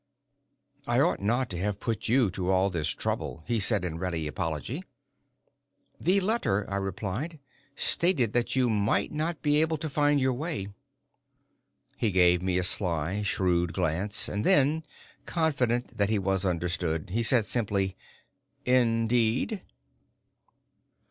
"I 0.87 0.99
ought 0.99 1.19
not 1.21 1.47
to 1.51 1.59
have 1.59 1.79
put 1.79 2.07
you 2.07 2.31
to 2.31 2.49
all 2.49 2.71
this 2.71 2.87
trouble," 2.87 3.43
he 3.45 3.59
said, 3.59 3.85
in 3.85 3.99
ready 3.99 4.25
apology. 4.25 4.83
"The 5.99 6.19
letter," 6.21 6.67
I 6.67 6.77
replied, 6.77 7.37
"stated 7.75 8.33
that 8.33 8.55
you 8.55 8.67
might 8.67 9.11
not 9.11 9.43
be 9.43 9.61
able 9.61 9.77
to 9.77 9.87
find 9.91 10.19
your 10.19 10.33
way." 10.33 10.69
He 11.97 12.09
gave 12.09 12.41
me 12.41 12.57
a 12.57 12.63
sly, 12.63 13.21
shrewd 13.21 13.73
glance, 13.73 14.27
and 14.27 14.43
then, 14.43 14.83
confident 15.27 15.95
that 15.97 16.09
he 16.09 16.17
was 16.17 16.45
understood, 16.45 17.11
he 17.11 17.21
said 17.21 17.45
simply, 17.45 17.95
"Indeed?" 18.65 19.61